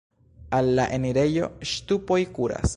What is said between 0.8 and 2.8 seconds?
enirejo ŝtupoj kuras.